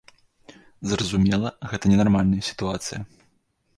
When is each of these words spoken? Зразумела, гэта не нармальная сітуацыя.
Зразумела, 0.93 1.49
гэта 1.73 1.85
не 1.93 1.97
нармальная 2.03 2.43
сітуацыя. 2.49 2.99